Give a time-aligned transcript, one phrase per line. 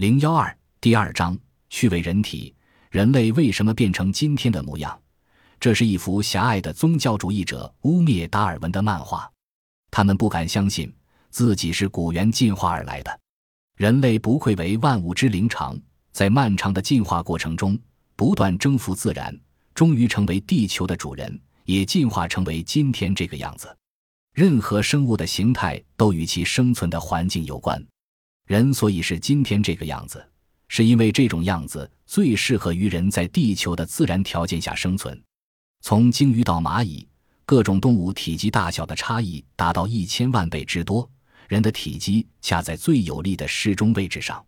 [0.00, 1.38] 零幺二第二章
[1.68, 2.54] 趣味人体，
[2.90, 4.98] 人类为什么变成今天的模样？
[5.60, 9.30] 这是一幅狭隘的宗教主义者污蔑达尔文的漫画。
[9.90, 10.90] 他们不敢相信
[11.28, 13.20] 自己是古猿进化而来的。
[13.76, 15.78] 人类不愧为万物之灵长，
[16.12, 17.78] 在漫长的进化过程中
[18.16, 19.38] 不断征服自然，
[19.74, 23.76] 终于成为地球的主人，也进化成为今天这个样子。
[24.32, 27.86] 任何生物的形态都与其生存的环境有关。
[28.50, 30.28] 人所以是今天这个样子，
[30.66, 35.16] 是因为这种样子最适合于人在地球的自然条件下生存。
[35.82, 37.06] 从鲸鱼到蚂蚁，
[37.46, 41.08] 各种动物体积大小的差异达到一千万倍之多，
[41.46, 44.44] 人的体积恰在最有利的适中位置上。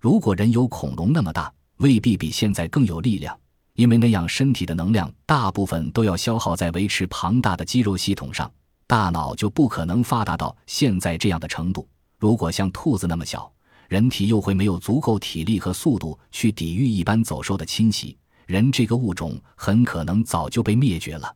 [0.00, 3.38] 如果人有恐龙那么大，未必比现在更有力量，
[3.74, 8.52] 因为那样身体的能量大部分都要消耗在维持庞大的肌肉系统上，
[8.88, 11.88] 大脑就不可能发达到现在这样的程度。
[12.18, 13.52] 如果像兔子那么小，
[13.88, 18.16] 人体又会没有足够体力和速度去抵御一般走兽的侵袭，
[18.46, 21.34] 人这个物种很可能早就被灭绝了。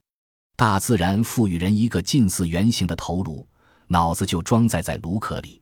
[0.56, 3.46] 大自然赋予人一个近似圆形的头颅，
[3.86, 5.60] 脑子就装载在颅壳里。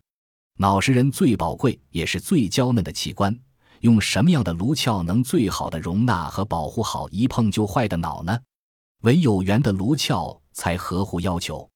[0.57, 3.39] 脑是人最宝贵也是最娇嫩的器官，
[3.81, 8.39] 用什么样的颅壳能最好的容纳和保护好一碰就坏的脑呢？
[9.03, 11.71] 唯有圆的颅壳才合乎要求。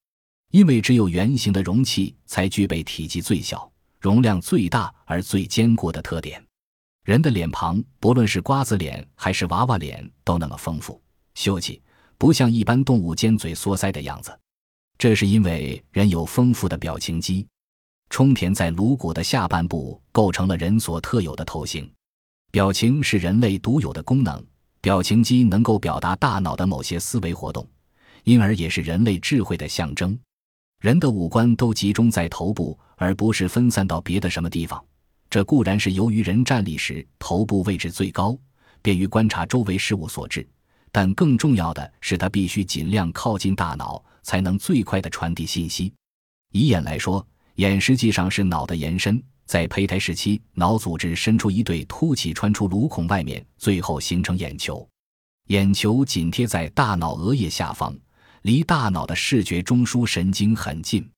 [0.52, 6.42] 因为只有圆形的容器才具备体积最小、容量最大而最坚固的特点。
[7.04, 11.00] 人的脸庞，不论是瓜子脸还是娃娃脸，都那么丰富
[11.34, 11.80] 秀气，
[12.18, 14.38] 不像一般动物尖嘴缩腮的样子。
[14.98, 17.46] 这是因为人有丰富的表情肌，
[18.10, 21.90] 充填在颅骨的下半部，构成了人所特有的头型。
[22.50, 24.44] 表情是人类独有的功能，
[24.82, 27.66] 表情肌能够表达大脑的某些思维活动，
[28.24, 30.16] 因而也是人类智慧的象征。
[30.82, 34.84] 人的五官都集中在头部，而不是分散到别的什么地方。
[35.30, 38.36] 这固然是由于人站立时头部位置最高，
[38.82, 40.44] 便于观察周围事物所致，
[40.90, 45.92] 但更重要的是，它必须尽量靠近大脑，才能最快地传递信息。
[46.50, 54.84] 以眼来说，眼实际上是脑的延伸，在胚胎时期，脑组织伸出一对凸起穿出颅孔外面，最后形成眼球。
[55.46, 57.96] 眼球紧贴在大脑额叶下方。
[58.42, 61.08] 离大脑的视觉中枢神经很近，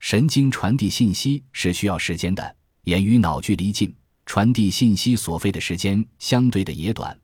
[0.00, 2.56] 神经传递信息是需要时间的。
[2.84, 3.94] 眼与脑距离近，
[4.24, 7.16] 传递信息所费的时间相对的也短，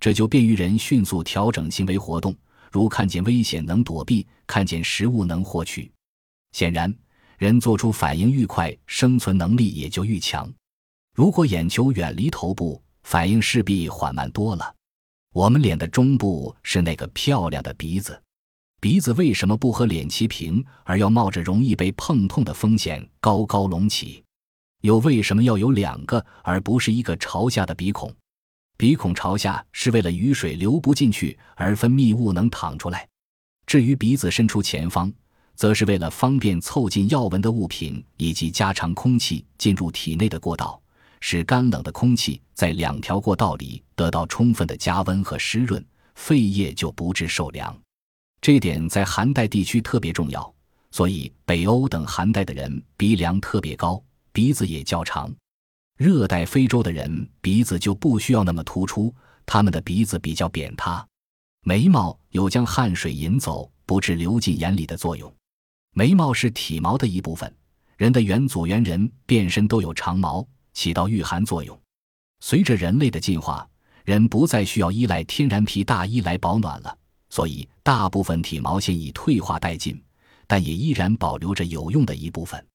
[0.00, 2.34] 这就便于人迅速调整行为活动，
[2.72, 5.92] 如看见危险能躲避，看见食物能获取。
[6.52, 6.92] 显然，
[7.36, 10.50] 人做出反应愈快，生存能力也就愈强。
[11.14, 14.74] 如果眼球远离头部，反应势必缓慢多了。
[15.34, 18.18] 我们脸的中部是那个漂亮的鼻子。
[18.88, 24.22] 鼻子为什么不和脸齐平，而要冒着容易被碰痛的风险高高隆起？
[24.82, 28.14] 又为什么要有两个，而不是一个朝下的鼻孔？
[28.76, 33.00] 鼻孔朝下是为了雨水流不进去，而分泌物能淌出来；
[33.66, 35.12] 至于鼻子伸出前方，
[35.56, 40.80] 则是为了方便凑近要闻的物品，以及加长空气进入体内的过道，
[41.18, 47.76] 使干冷的空气在两条过道里得到充分的加温和湿润，肺叶就不致受凉。
[48.46, 50.54] 这点在寒带地区特别重要，
[50.92, 55.28] 所以北欧等寒带的人鼻梁特别高，鼻子也较长；
[55.96, 59.12] 热带非洲的人鼻子就不需要那么突出，
[59.44, 61.04] 他们的鼻子比较扁塌。
[61.64, 65.34] 眉毛有将汗水引走，不致流进眼里的作用。
[65.92, 67.52] 眉毛是体毛的一部分，
[67.96, 71.76] 人的元祖猿人遍身都有长毛，起到御寒作用。
[72.38, 73.68] 随着人类的进化，
[74.04, 76.96] 人不再需要依赖天然皮大衣来保暖了。
[77.36, 80.02] 所以，大部分体毛线已退化殆尽，
[80.46, 82.66] 但也依然保留着有用的一部分。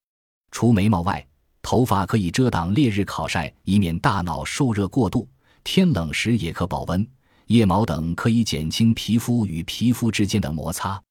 [0.52, 1.26] 除眉毛外，
[1.64, 5.28] 头发可以遮挡烈日烤晒，以免大脑受热过度；
[5.64, 7.04] 天冷时也可保温。
[7.48, 11.02] 腋毛等可以减轻皮肤与皮肤之间的摩擦。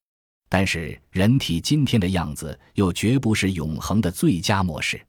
[0.48, 5.04] 但是，人体今天的样子又绝不是永恒的最佳模式。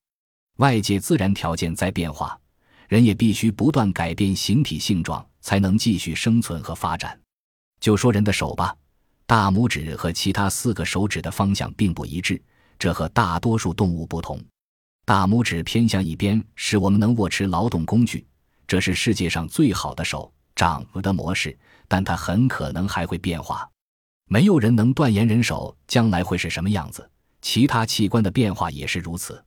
[0.57, 2.35] 外界自然条件在变化，
[2.87, 7.15] 人也必须不断改变形体性状，才能继续生存和发展。
[7.81, 8.73] 就说人的手吧，
[9.25, 12.41] 大拇指和其他四个手指的方向并不一致，
[12.77, 14.39] 这和大多数动物不同。
[15.03, 18.25] 大拇指偏向一边，使我们能握持劳动工具，
[18.67, 21.57] 这是世界上最好的手掌的模式，
[21.87, 23.67] 但它很可能还会变化。
[24.29, 27.09] 没有人能断言人手将来会是什么样子，
[27.41, 29.43] 其他器官的变化也是如此。